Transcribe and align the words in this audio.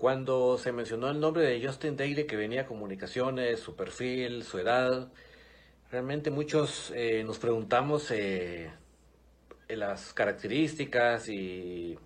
Cuando 0.00 0.56
se 0.56 0.72
mencionó 0.72 1.10
el 1.10 1.20
nombre 1.20 1.42
de 1.42 1.62
Justin 1.62 1.94
Daly, 1.94 2.24
que 2.24 2.34
venía 2.34 2.62
a 2.62 2.66
comunicaciones, 2.66 3.60
su 3.60 3.76
perfil, 3.76 4.44
su 4.44 4.58
edad, 4.58 5.12
realmente 5.90 6.30
muchos 6.30 6.90
eh, 6.96 7.22
nos 7.22 7.38
preguntamos 7.38 8.10
eh, 8.10 8.72
las 9.68 10.14
características 10.14 11.28
y 11.28 11.98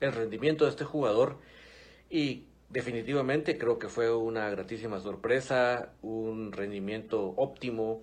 el 0.00 0.12
rendimiento 0.12 0.66
de 0.66 0.72
este 0.72 0.84
jugador. 0.84 1.38
Y 2.10 2.48
definitivamente 2.68 3.56
creo 3.56 3.78
que 3.78 3.88
fue 3.88 4.14
una 4.14 4.50
gratísima 4.50 5.00
sorpresa, 5.00 5.94
un 6.02 6.52
rendimiento 6.52 7.32
óptimo, 7.38 8.02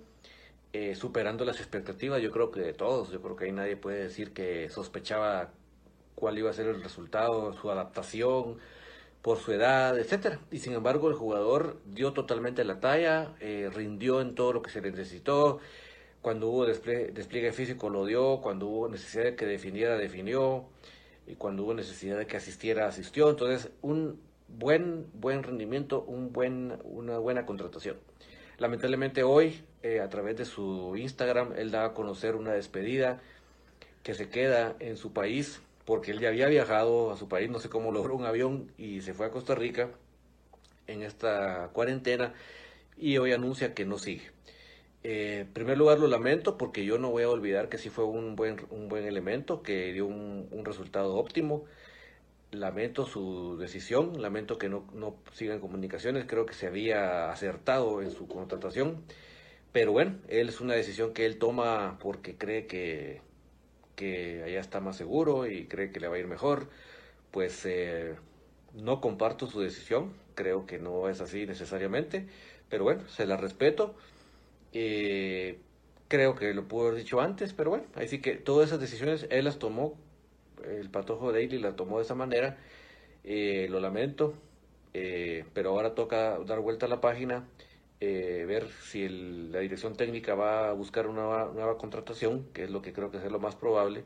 eh, 0.72 0.96
superando 0.96 1.44
las 1.44 1.60
expectativas, 1.60 2.20
yo 2.20 2.32
creo 2.32 2.50
que 2.50 2.62
de 2.62 2.72
todos, 2.72 3.12
yo 3.12 3.22
creo 3.22 3.36
que 3.36 3.44
ahí 3.44 3.52
nadie 3.52 3.76
puede 3.76 4.02
decir 4.02 4.32
que 4.32 4.68
sospechaba 4.70 5.52
cuál 6.16 6.36
iba 6.36 6.50
a 6.50 6.52
ser 6.52 6.66
el 6.66 6.82
resultado, 6.82 7.52
su 7.52 7.70
adaptación, 7.70 8.58
por 9.22 9.38
su 9.38 9.52
edad, 9.52 9.98
etcétera. 9.98 10.40
Y 10.50 10.58
sin 10.58 10.72
embargo 10.72 11.08
el 11.08 11.14
jugador 11.14 11.78
dio 11.86 12.12
totalmente 12.12 12.64
la 12.64 12.80
talla, 12.80 13.34
eh, 13.40 13.70
rindió 13.74 14.20
en 14.20 14.34
todo 14.34 14.52
lo 14.52 14.62
que 14.62 14.70
se 14.70 14.80
le 14.80 14.90
necesitó. 14.90 15.60
Cuando 16.22 16.48
hubo 16.48 16.66
despliegue, 16.66 17.52
físico 17.52 17.88
lo 17.88 18.04
dio, 18.04 18.40
cuando 18.42 18.66
hubo 18.66 18.88
necesidad 18.88 19.24
de 19.24 19.36
que 19.36 19.46
definiera, 19.46 19.96
definió, 19.96 20.66
y 21.26 21.34
cuando 21.36 21.64
hubo 21.64 21.74
necesidad 21.74 22.18
de 22.18 22.26
que 22.26 22.36
asistiera, 22.36 22.86
asistió. 22.86 23.30
Entonces, 23.30 23.70
un 23.80 24.20
buen, 24.48 25.06
buen 25.14 25.42
rendimiento, 25.42 26.02
un 26.02 26.32
buen, 26.32 26.78
una 26.84 27.18
buena 27.18 27.46
contratación. 27.46 27.96
Lamentablemente 28.58 29.22
hoy, 29.22 29.62
eh, 29.82 30.00
a 30.00 30.10
través 30.10 30.36
de 30.36 30.44
su 30.44 30.94
Instagram, 30.96 31.54
él 31.56 31.70
da 31.70 31.86
a 31.86 31.94
conocer 31.94 32.36
una 32.36 32.52
despedida 32.52 33.22
que 34.02 34.12
se 34.12 34.28
queda 34.28 34.76
en 34.80 34.98
su 34.98 35.12
país, 35.12 35.62
porque 35.90 36.12
él 36.12 36.20
ya 36.20 36.28
había 36.28 36.46
viajado 36.46 37.10
a 37.10 37.16
su 37.16 37.28
país, 37.28 37.50
no 37.50 37.58
sé 37.58 37.68
cómo 37.68 37.90
logró 37.90 38.14
un 38.14 38.24
avión 38.24 38.70
y 38.78 39.00
se 39.00 39.12
fue 39.12 39.26
a 39.26 39.30
Costa 39.32 39.56
Rica 39.56 39.90
en 40.86 41.02
esta 41.02 41.70
cuarentena 41.72 42.32
y 42.96 43.18
hoy 43.18 43.32
anuncia 43.32 43.74
que 43.74 43.84
no 43.84 43.98
sigue. 43.98 44.30
Eh, 45.02 45.40
en 45.40 45.52
primer 45.52 45.76
lugar 45.76 45.98
lo 45.98 46.06
lamento 46.06 46.56
porque 46.56 46.84
yo 46.84 46.96
no 46.98 47.10
voy 47.10 47.24
a 47.24 47.28
olvidar 47.28 47.68
que 47.68 47.76
sí 47.76 47.90
fue 47.90 48.04
un 48.04 48.36
buen, 48.36 48.58
un 48.70 48.88
buen 48.88 49.04
elemento, 49.04 49.64
que 49.64 49.92
dio 49.92 50.06
un, 50.06 50.64
resultado 50.64 51.16
óptimo 51.16 51.64
lamento 52.52 53.04
su 53.04 53.56
decisión, 53.58 54.22
lamento 54.22 54.58
que 54.58 54.68
no, 54.68 54.84
no 54.94 55.16
sigan 55.32 55.58
comunicaciones, 55.58 56.24
creo 56.24 56.46
que 56.46 56.54
se 56.54 56.68
había 56.68 57.32
acertado 57.32 58.00
en 58.00 58.12
su 58.12 58.28
contratación, 58.28 59.02
pero 59.72 59.90
bueno, 59.90 60.18
él 60.28 60.50
es 60.50 60.60
una 60.60 60.74
decisión 60.74 61.12
que 61.14 61.26
él 61.26 61.40
toma 61.40 61.98
porque 62.00 62.36
cree 62.36 62.68
que, 62.68 63.22
que 64.00 64.42
allá 64.44 64.60
está 64.60 64.80
más 64.80 64.96
seguro 64.96 65.46
y 65.46 65.66
cree 65.66 65.92
que 65.92 66.00
le 66.00 66.08
va 66.08 66.16
a 66.16 66.18
ir 66.18 66.26
mejor, 66.26 66.68
pues 67.30 67.64
eh, 67.66 68.16
no 68.74 69.00
comparto 69.00 69.46
su 69.46 69.60
decisión, 69.60 70.14
creo 70.34 70.66
que 70.66 70.78
no 70.78 71.08
es 71.08 71.20
así 71.20 71.46
necesariamente, 71.46 72.26
pero 72.70 72.84
bueno, 72.84 73.08
se 73.08 73.26
la 73.26 73.36
respeto. 73.36 73.94
Eh, 74.72 75.58
creo 76.08 76.34
que 76.36 76.54
lo 76.54 76.68
pudo 76.68 76.88
haber 76.88 76.98
dicho 76.98 77.20
antes, 77.20 77.52
pero 77.52 77.70
bueno, 77.70 77.84
así 77.94 78.20
que 78.20 78.36
todas 78.36 78.68
esas 78.68 78.80
decisiones 78.80 79.26
él 79.30 79.44
las 79.44 79.58
tomó 79.58 79.96
el 80.64 80.90
Patojo 80.90 81.32
Daily 81.32 81.58
la 81.58 81.76
tomó 81.76 81.98
de 81.98 82.04
esa 82.04 82.14
manera, 82.14 82.58
eh, 83.24 83.66
lo 83.70 83.80
lamento, 83.80 84.34
eh, 84.94 85.44
pero 85.54 85.70
ahora 85.70 85.94
toca 85.94 86.38
dar 86.40 86.60
vuelta 86.60 86.86
a 86.86 86.88
la 86.88 87.00
página, 87.00 87.46
eh, 88.00 88.44
ver 88.46 88.68
si 88.68 89.08
la 89.08 89.60
dirección 89.60 89.96
técnica 89.96 90.34
va 90.34 90.70
a 90.70 90.72
buscar 90.72 91.06
una 91.06 91.46
nueva, 91.46 91.78
contratación, 91.78 92.46
que 92.52 92.64
es 92.64 92.70
lo 92.70 92.82
que 92.82 92.92
creo 92.92 93.10
que 93.10 93.18
es 93.18 93.24
lo 93.30 93.38
más 93.40 93.56
probable, 93.56 94.04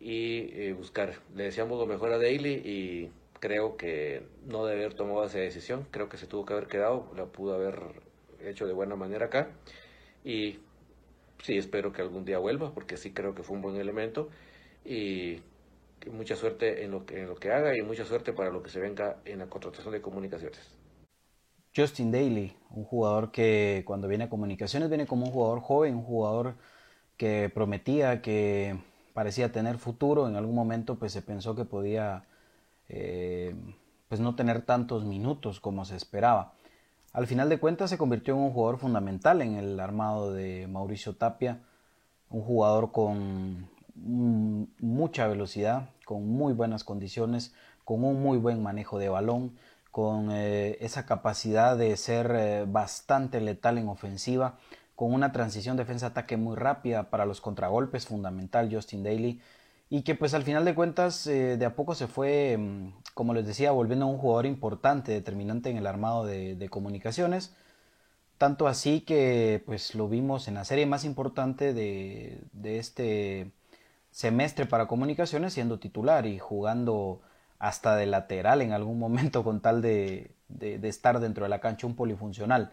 y 0.00 0.72
buscar. 0.72 1.14
Le 1.34 1.44
deseamos 1.44 1.78
lo 1.78 1.86
mejor 1.86 2.12
a 2.12 2.18
Daily 2.18 2.54
y 2.64 3.10
creo 3.40 3.76
que 3.76 4.22
no 4.46 4.64
debe 4.66 4.84
haber 4.84 4.94
tomado 4.94 5.24
esa 5.24 5.38
decisión, 5.38 5.86
creo 5.90 6.08
que 6.08 6.18
se 6.18 6.26
tuvo 6.26 6.44
que 6.46 6.52
haber 6.52 6.68
quedado, 6.68 7.10
la 7.16 7.26
pudo 7.26 7.54
haber 7.54 7.80
hecho 8.44 8.66
de 8.66 8.72
buena 8.72 8.96
manera 8.96 9.26
acá 9.26 9.50
y 10.24 10.58
sí 11.42 11.56
espero 11.56 11.92
que 11.92 12.02
algún 12.02 12.24
día 12.24 12.38
vuelva 12.38 12.72
porque 12.72 12.96
sí 12.96 13.12
creo 13.12 13.34
que 13.34 13.42
fue 13.42 13.56
un 13.56 13.62
buen 13.62 13.76
elemento 13.76 14.28
y 14.84 15.40
mucha 16.10 16.36
suerte 16.36 16.84
en 16.84 16.92
lo, 16.92 17.04
que, 17.04 17.20
en 17.20 17.28
lo 17.28 17.34
que 17.34 17.50
haga 17.50 17.76
y 17.76 17.82
mucha 17.82 18.04
suerte 18.04 18.32
para 18.32 18.50
lo 18.50 18.62
que 18.62 18.70
se 18.70 18.80
venga 18.80 19.16
en 19.24 19.40
la 19.40 19.46
contratación 19.48 19.92
de 19.92 20.00
comunicaciones. 20.00 20.79
Justin 21.74 22.10
Daly, 22.10 22.56
un 22.70 22.84
jugador 22.84 23.30
que 23.30 23.82
cuando 23.86 24.08
viene 24.08 24.24
a 24.24 24.30
comunicaciones 24.30 24.88
viene 24.88 25.06
como 25.06 25.26
un 25.26 25.32
jugador 25.32 25.60
joven, 25.60 25.96
un 25.96 26.04
jugador 26.04 26.54
que 27.16 27.50
prometía, 27.52 28.22
que 28.22 28.78
parecía 29.12 29.52
tener 29.52 29.78
futuro. 29.78 30.28
En 30.28 30.36
algún 30.36 30.54
momento 30.54 30.98
pues 30.98 31.12
se 31.12 31.22
pensó 31.22 31.54
que 31.54 31.64
podía 31.64 32.24
eh, 32.88 33.54
pues 34.08 34.20
no 34.20 34.34
tener 34.34 34.62
tantos 34.62 35.04
minutos 35.04 35.60
como 35.60 35.84
se 35.84 35.96
esperaba. 35.96 36.54
Al 37.12 37.26
final 37.26 37.48
de 37.48 37.58
cuentas 37.58 37.90
se 37.90 37.98
convirtió 37.98 38.34
en 38.34 38.40
un 38.40 38.52
jugador 38.52 38.78
fundamental 38.78 39.42
en 39.42 39.54
el 39.54 39.78
armado 39.80 40.32
de 40.32 40.66
Mauricio 40.68 41.14
Tapia, 41.14 41.60
un 42.28 42.42
jugador 42.42 42.92
con 42.92 43.68
mucha 43.94 45.26
velocidad, 45.26 45.90
con 46.04 46.26
muy 46.28 46.52
buenas 46.52 46.84
condiciones, 46.84 47.54
con 47.84 48.04
un 48.04 48.22
muy 48.22 48.38
buen 48.38 48.62
manejo 48.62 48.98
de 48.98 49.08
balón, 49.08 49.56
con 49.90 50.30
eh, 50.30 50.78
esa 50.80 51.06
capacidad 51.06 51.76
de 51.76 51.96
ser 51.96 52.32
eh, 52.34 52.64
bastante 52.66 53.40
letal 53.40 53.78
en 53.78 53.88
ofensiva, 53.88 54.58
con 54.94 55.12
una 55.12 55.32
transición 55.32 55.76
defensa-ataque 55.76 56.36
muy 56.36 56.56
rápida 56.56 57.10
para 57.10 57.26
los 57.26 57.40
contragolpes, 57.40 58.06
fundamental 58.06 58.68
Justin 58.72 59.02
Daly, 59.02 59.40
y 59.88 60.02
que 60.02 60.14
pues 60.14 60.34
al 60.34 60.44
final 60.44 60.64
de 60.64 60.74
cuentas 60.74 61.26
eh, 61.26 61.56
de 61.56 61.64
a 61.66 61.74
poco 61.74 61.94
se 61.94 62.06
fue, 62.06 62.56
mm, 62.56 62.92
como 63.14 63.34
les 63.34 63.46
decía, 63.46 63.72
volviendo 63.72 64.06
a 64.06 64.08
un 64.08 64.18
jugador 64.18 64.46
importante, 64.46 65.12
determinante 65.12 65.70
en 65.70 65.78
el 65.78 65.86
armado 65.86 66.24
de, 66.24 66.68
comunicaciones, 66.70 67.54
tanto 68.38 68.68
así 68.68 69.00
que 69.02 69.62
pues 69.66 69.94
lo 69.94 70.08
vimos 70.08 70.48
en 70.48 70.54
la 70.54 70.64
serie 70.64 70.86
más 70.86 71.04
importante 71.04 71.74
de, 71.74 72.40
de 72.52 72.78
este 72.78 73.52
semestre 74.10 74.66
para 74.66 74.86
comunicaciones 74.86 75.54
siendo 75.54 75.78
titular 75.78 76.26
y 76.26 76.38
jugando 76.38 77.20
hasta 77.60 77.94
de 77.94 78.06
lateral 78.06 78.62
en 78.62 78.72
algún 78.72 78.98
momento 78.98 79.44
con 79.44 79.60
tal 79.60 79.80
de, 79.82 80.32
estar 80.82 81.20
dentro 81.20 81.44
de 81.44 81.50
la 81.50 81.60
cancha 81.60 81.86
un 81.86 81.94
polifuncional. 81.94 82.72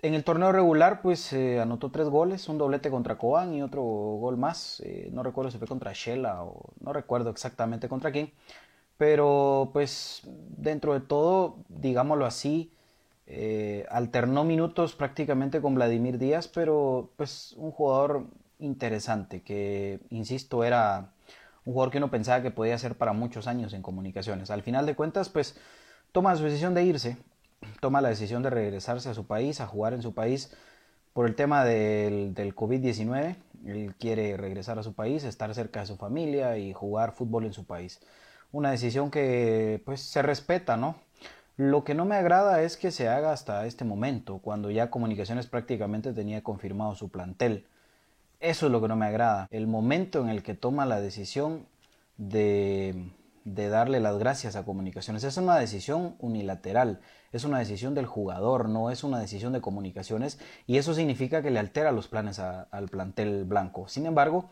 En 0.00 0.14
el 0.14 0.22
torneo 0.22 0.52
regular, 0.52 1.02
pues 1.02 1.32
eh, 1.32 1.60
anotó 1.60 1.90
tres 1.90 2.08
goles, 2.08 2.48
un 2.48 2.56
doblete 2.56 2.88
contra 2.88 3.18
Cobán 3.18 3.52
y 3.52 3.62
otro 3.62 3.82
gol 3.82 4.36
más. 4.36 4.80
Eh, 4.86 5.10
no 5.12 5.24
recuerdo 5.24 5.50
si 5.50 5.58
fue 5.58 5.66
contra 5.66 5.92
Shela 5.92 6.44
o 6.44 6.70
no 6.80 6.92
recuerdo 6.92 7.30
exactamente 7.30 7.88
contra 7.88 8.12
quién. 8.12 8.32
Pero 8.96 9.70
pues 9.72 10.22
dentro 10.24 10.94
de 10.94 11.00
todo, 11.00 11.56
digámoslo 11.68 12.26
así, 12.26 12.72
eh, 13.26 13.86
alternó 13.90 14.44
minutos 14.44 14.94
prácticamente 14.94 15.60
con 15.60 15.74
Vladimir 15.74 16.18
Díaz, 16.18 16.46
pero 16.46 17.10
pues 17.16 17.54
un 17.58 17.72
jugador 17.72 18.26
interesante, 18.60 19.42
que, 19.42 20.00
insisto, 20.10 20.62
era 20.62 21.12
un 21.68 21.74
jugador 21.74 21.92
que 21.92 21.98
uno 21.98 22.10
pensaba 22.10 22.40
que 22.40 22.50
podía 22.50 22.78
ser 22.78 22.94
para 22.94 23.12
muchos 23.12 23.46
años 23.46 23.74
en 23.74 23.82
comunicaciones. 23.82 24.50
Al 24.50 24.62
final 24.62 24.86
de 24.86 24.94
cuentas, 24.94 25.28
pues 25.28 25.54
toma 26.12 26.34
su 26.34 26.44
decisión 26.44 26.72
de 26.72 26.82
irse, 26.82 27.18
toma 27.80 28.00
la 28.00 28.08
decisión 28.08 28.42
de 28.42 28.48
regresarse 28.48 29.10
a 29.10 29.14
su 29.14 29.26
país, 29.26 29.60
a 29.60 29.66
jugar 29.66 29.92
en 29.92 30.00
su 30.00 30.14
país 30.14 30.50
por 31.12 31.26
el 31.26 31.34
tema 31.34 31.66
del, 31.66 32.32
del 32.32 32.56
COVID-19. 32.56 33.36
Él 33.66 33.94
quiere 33.98 34.38
regresar 34.38 34.78
a 34.78 34.82
su 34.82 34.94
país, 34.94 35.24
estar 35.24 35.54
cerca 35.54 35.80
de 35.80 35.86
su 35.86 35.98
familia 35.98 36.56
y 36.56 36.72
jugar 36.72 37.12
fútbol 37.12 37.44
en 37.44 37.52
su 37.52 37.66
país. 37.66 38.00
Una 38.50 38.70
decisión 38.70 39.10
que 39.10 39.82
pues 39.84 40.00
se 40.00 40.22
respeta, 40.22 40.78
¿no? 40.78 40.96
Lo 41.58 41.84
que 41.84 41.94
no 41.94 42.06
me 42.06 42.14
agrada 42.14 42.62
es 42.62 42.78
que 42.78 42.90
se 42.90 43.10
haga 43.10 43.30
hasta 43.30 43.66
este 43.66 43.84
momento, 43.84 44.38
cuando 44.38 44.70
ya 44.70 44.88
Comunicaciones 44.88 45.46
prácticamente 45.46 46.14
tenía 46.14 46.42
confirmado 46.42 46.94
su 46.94 47.10
plantel. 47.10 47.66
Eso 48.40 48.66
es 48.66 48.72
lo 48.72 48.80
que 48.80 48.88
no 48.88 48.96
me 48.96 49.06
agrada. 49.06 49.48
El 49.50 49.66
momento 49.66 50.20
en 50.20 50.28
el 50.28 50.42
que 50.42 50.54
toma 50.54 50.86
la 50.86 51.00
decisión 51.00 51.66
de, 52.16 53.10
de 53.54 53.68
darle 53.68 54.00
las 54.00 54.18
gracias 54.18 54.56
a 54.56 54.64
comunicaciones. 54.64 55.24
Es 55.24 55.36
una 55.36 55.56
decisión 55.56 56.16
unilateral, 56.18 57.00
es 57.32 57.44
una 57.44 57.58
decisión 57.58 57.94
del 57.94 58.06
jugador, 58.06 58.68
no 58.68 58.90
es 58.90 59.04
una 59.04 59.18
decisión 59.18 59.52
de 59.52 59.60
comunicaciones 59.60 60.38
y 60.66 60.78
eso 60.78 60.94
significa 60.94 61.42
que 61.42 61.50
le 61.50 61.58
altera 61.58 61.92
los 61.92 62.08
planes 62.08 62.38
al 62.38 62.88
plantel 62.88 63.44
blanco. 63.44 63.88
Sin 63.88 64.06
embargo, 64.06 64.50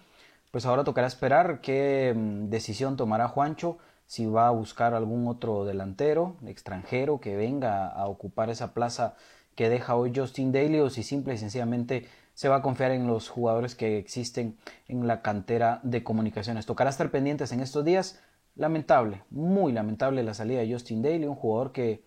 pues 0.51 0.67
ahora 0.67 0.85
tocará 0.85 1.07
esperar 1.07 1.61
qué 1.61 2.15
mm, 2.17 2.49
decisión 2.49 2.97
tomará 2.97 3.29
Juancho, 3.29 3.79
si 4.07 4.27
va 4.27 4.47
a 4.47 4.53
buscar 4.53 4.95
algún 4.95 5.27
otro 5.27 5.65
delantero 5.65 6.37
extranjero 6.47 7.21
que 7.21 7.37
venga 7.37 7.89
a 7.89 8.07
ocupar 8.07 8.51
esa 8.51 8.73
plaza 8.73 9.17
que 9.57 9.69
deja 9.69 9.97
hoy 9.97 10.13
Justin 10.15 10.53
Daly 10.53 10.79
o 10.79 10.91
si 10.91 11.03
simple 11.03 11.35
y 11.35 11.39
sencillamente 11.39 12.07
se 12.37 12.51
va 12.51 12.57
a 12.57 12.63
confiar 12.63 12.91
en 12.91 13.07
los 13.07 13.31
jugadores 13.31 13.75
que 13.75 13.97
existen 13.97 14.59
en 14.89 15.07
la 15.07 15.23
cantera 15.23 15.81
de 15.83 16.05
comunicaciones. 16.05 16.67
Tocará 16.67 16.91
estar 16.91 17.11
pendientes 17.11 17.51
en 17.51 17.61
estos 17.61 17.83
días. 17.83 18.21
Lamentable, 18.57 19.23
muy 19.31 19.73
lamentable 19.73 20.23
la 20.23 20.35
salida 20.35 20.61
de 20.61 20.71
Justin 20.71 21.01
Daly, 21.01 21.25
un 21.25 21.35
jugador 21.35 21.73
que 21.73 22.03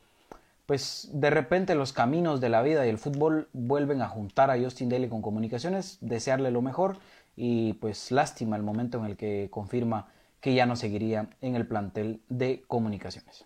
pues 0.67 1.09
de 1.11 1.31
repente 1.31 1.73
los 1.73 1.93
caminos 1.93 2.41
de 2.41 2.49
la 2.49 2.61
vida 2.61 2.85
y 2.85 2.89
el 2.89 2.99
fútbol 2.99 3.49
vuelven 3.53 4.03
a 4.03 4.07
juntar 4.07 4.51
a 4.51 4.59
Justin 4.59 4.87
Daly 4.89 5.09
con 5.09 5.23
comunicaciones, 5.23 5.97
desearle 5.99 6.51
lo 6.51 6.61
mejor 6.61 6.97
y 7.35 7.73
pues 7.73 8.11
lástima 8.11 8.55
el 8.55 8.61
momento 8.61 8.99
en 8.99 9.05
el 9.05 9.17
que 9.17 9.47
confirma 9.49 10.09
que 10.41 10.53
ya 10.53 10.67
no 10.67 10.75
seguiría 10.75 11.27
en 11.41 11.55
el 11.55 11.65
plantel 11.65 12.21
de 12.29 12.63
comunicaciones. 12.67 13.45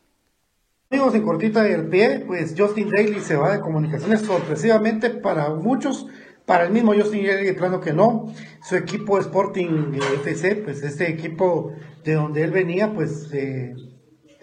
Amigos, 0.92 1.16
en 1.16 1.24
cortita 1.24 1.64
del 1.64 1.88
pie, 1.88 2.26
pues 2.28 2.54
Justin 2.58 2.90
Daly 2.90 3.22
se 3.22 3.38
va 3.38 3.54
de 3.54 3.62
comunicaciones 3.62 4.20
sorpresivamente 4.22 5.10
para 5.10 5.50
muchos, 5.50 6.08
para 6.46 6.66
el 6.66 6.72
mismo 6.72 6.94
Justin 6.94 7.26
Daly, 7.26 7.54
plano 7.54 7.80
que 7.80 7.94
no. 7.94 8.34
Su 8.62 8.76
equipo 8.76 9.18
Sporting 9.20 9.94
FC, 10.26 10.58
pues 10.58 10.84
este 10.84 11.10
equipo 11.10 11.74
de 12.04 12.14
donde 12.14 12.44
él 12.44 12.52
venía, 12.52 12.94
pues 12.94 13.30
de 13.30 13.76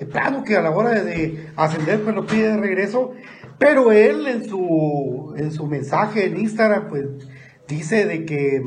plano 0.07 0.45
que 0.45 0.57
a 0.57 0.63
la 0.63 0.71
hora 0.71 1.03
de, 1.03 1.51
ascender, 1.57 2.03
pues 2.03 2.15
lo 2.15 2.27
pide 2.27 2.49
de 2.49 2.57
regreso. 2.57 3.13
Pero 3.59 3.93
él 3.93 4.27
en 4.27 4.49
su, 4.49 5.35
en 5.37 5.53
su 5.53 5.67
mensaje 5.67 6.25
en 6.25 6.39
Instagram, 6.39 6.89
pues 6.89 7.05
dice 7.69 8.07
de 8.07 8.25
que, 8.25 8.63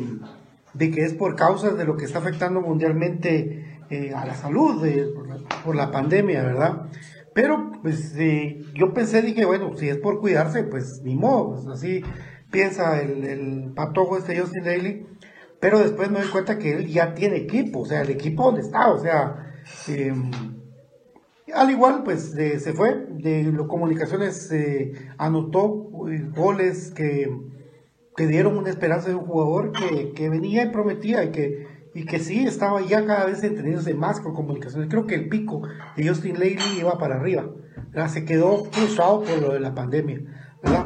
de 0.73 0.91
que 0.91 1.03
es 1.03 1.13
por 1.13 1.35
causa 1.35 1.71
de 1.71 1.85
lo 1.85 1.97
que 1.97 2.05
está 2.05 2.19
afectando 2.19 2.61
mundialmente 2.61 3.79
eh, 3.89 4.13
a 4.15 4.25
la 4.25 4.35
salud 4.35 4.85
por, 5.63 5.75
la, 5.75 5.91
pandemia, 5.91 6.43
¿verdad? 6.43 6.89
Pero 7.33 7.71
pues 7.81 8.15
eh, 8.17 8.61
yo 8.75 8.93
pensé, 8.93 9.23
dije, 9.23 9.45
bueno, 9.45 9.75
si 9.75 9.89
es 9.89 9.97
por 9.97 10.19
cuidarse, 10.19 10.63
pues 10.63 11.01
ni 11.03 11.15
modo, 11.15 11.55
pues, 11.55 11.67
así 11.67 12.03
piensa 12.53 13.01
el, 13.01 13.73
patojo 13.75 14.17
este 14.17 14.39
Justin 14.39 14.63
Daly. 14.63 15.05
Pero 15.59 15.79
después 15.79 16.09
me 16.11 16.19
doy 16.19 16.29
cuenta 16.29 16.57
que 16.57 16.73
él 16.73 16.87
ya 16.87 17.13
tiene 17.13 17.37
equipo, 17.37 17.79
o 17.81 17.85
sea, 17.85 18.01
el 18.01 18.09
equipo 18.09 18.43
donde 18.43 18.61
está, 18.61 18.91
o 18.91 18.99
sea, 18.99 19.53
em, 19.87 20.29
al 21.53 21.71
igual, 21.71 22.03
pues 22.03 22.31
se 22.31 22.73
fue, 22.73 23.05
de 23.09 23.43
los 23.43 23.67
comunicaciones 23.67 24.53
anotó 25.17 25.89
eh, 26.09 26.29
goles 26.35 26.91
que, 26.91 27.31
que, 28.17 28.27
dieron 28.27 28.57
una 28.57 28.69
esperanza 28.69 29.07
de 29.07 29.15
un 29.15 29.25
jugador 29.25 29.71
que, 29.71 30.11
que, 30.11 30.29
venía 30.29 30.63
y 30.65 30.69
prometía 30.69 31.23
y 31.23 31.31
que, 31.31 31.67
y 31.93 32.05
que 32.05 32.19
sí 32.19 32.45
estaba 32.45 32.81
ya 32.81 33.05
cada 33.05 33.25
vez 33.25 33.41
entendiéndose 33.41 33.93
más 33.93 34.19
con 34.19 34.33
comunicaciones. 34.33 34.89
Creo 34.89 35.07
que 35.07 35.15
el 35.15 35.29
pico 35.29 35.61
de 35.95 36.05
Justin 36.05 36.39
Lely 36.39 36.79
iba 36.79 36.97
para 36.97 37.15
arriba, 37.15 37.49
se 38.09 38.25
quedó 38.25 38.65
cruzado 38.65 39.23
por 39.23 39.41
lo 39.41 39.53
de 39.53 39.61
la 39.61 39.73
pandemia. 39.73 40.19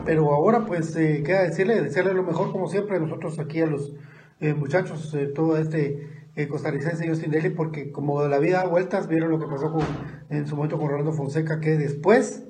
Pero 0.05 0.33
ahora 0.33 0.65
pues 0.65 0.95
eh, 0.95 1.21
queda 1.25 1.43
decirle, 1.43 1.81
desearle 1.81 2.13
lo 2.13 2.23
mejor 2.23 2.51
como 2.51 2.67
siempre 2.67 2.99
nosotros 2.99 3.39
aquí 3.39 3.61
a 3.61 3.67
los 3.67 3.93
eh, 4.39 4.53
muchachos, 4.53 5.15
todo 5.35 5.57
este 5.57 6.17
eh, 6.37 6.47
costarricense 6.47 7.07
Justin 7.07 7.31
Daly, 7.31 7.49
porque 7.49 7.91
como 7.91 8.23
la 8.27 8.37
vida 8.37 8.59
da 8.59 8.67
vueltas, 8.67 9.07
vieron 9.07 9.31
lo 9.31 9.39
que 9.39 9.47
pasó 9.47 9.71
con, 9.71 9.83
en 10.29 10.45
su 10.45 10.55
momento 10.55 10.77
con 10.77 10.87
Rolando 10.87 11.11
Fonseca, 11.11 11.59
que 11.59 11.77
después 11.77 12.45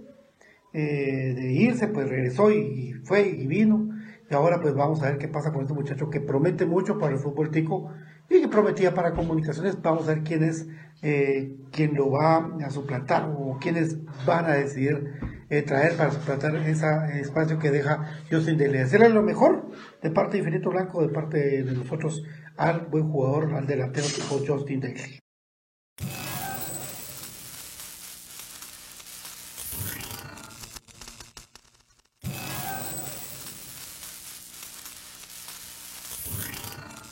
eh, 0.73 1.33
de 1.33 1.53
irse, 1.53 1.87
pues 1.87 2.09
regresó 2.09 2.51
y, 2.51 2.93
fue 3.05 3.29
y 3.29 3.47
vino. 3.47 3.89
Y 4.29 4.33
ahora 4.33 4.59
pues 4.61 4.75
vamos 4.75 5.01
a 5.01 5.05
ver 5.05 5.17
qué 5.17 5.29
pasa 5.29 5.53
con 5.53 5.61
este 5.61 5.73
muchacho 5.73 6.09
que 6.09 6.19
promete 6.19 6.65
mucho 6.65 6.99
para 6.99 7.13
el 7.13 7.19
fútbol 7.19 7.49
tico 7.49 7.89
y 8.29 8.41
que 8.41 8.49
prometía 8.49 8.93
para 8.93 9.13
comunicaciones. 9.13 9.81
Vamos 9.81 10.09
a 10.09 10.15
ver 10.15 10.23
quién 10.23 10.43
es 10.43 10.67
eh, 11.01 11.55
quien 11.71 11.93
lo 11.95 12.11
va 12.11 12.57
a 12.65 12.69
suplantar 12.69 13.33
o 13.37 13.57
quiénes 13.61 13.97
van 14.25 14.45
a 14.45 14.53
decidir 14.55 15.13
eh, 15.49 15.61
traer 15.61 15.95
para 15.95 16.11
suplantar 16.11 16.55
ese 16.55 16.85
espacio 17.19 17.59
que 17.59 17.71
deja 17.71 18.21
Justin 18.29 18.57
Daly. 18.57 18.79
Hacerle 18.79 19.09
lo 19.09 19.21
mejor 19.21 19.71
de 20.01 20.11
parte 20.11 20.33
de 20.33 20.39
Infinito 20.39 20.69
Blanco, 20.69 21.01
de 21.01 21.09
parte 21.09 21.63
de 21.63 21.71
nosotros 21.71 22.23
al 22.57 22.87
buen 22.87 23.09
jugador, 23.09 23.53
al 23.53 23.67
delantero 23.67 24.07
tipo 24.07 24.39
Justin 24.45 24.81
Daly. 24.81 25.19